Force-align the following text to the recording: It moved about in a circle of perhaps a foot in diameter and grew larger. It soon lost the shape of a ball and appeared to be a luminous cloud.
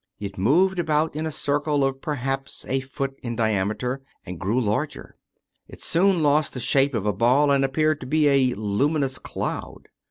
It 0.19 0.35
moved 0.35 0.79
about 0.79 1.15
in 1.15 1.27
a 1.27 1.31
circle 1.31 1.83
of 1.85 2.01
perhaps 2.01 2.65
a 2.67 2.79
foot 2.79 3.19
in 3.21 3.35
diameter 3.35 4.01
and 4.25 4.39
grew 4.39 4.59
larger. 4.59 5.15
It 5.67 5.79
soon 5.79 6.23
lost 6.23 6.53
the 6.55 6.59
shape 6.59 6.95
of 6.95 7.05
a 7.05 7.13
ball 7.13 7.51
and 7.51 7.63
appeared 7.63 7.99
to 7.99 8.07
be 8.07 8.27
a 8.27 8.55
luminous 8.55 9.19
cloud. 9.19 9.89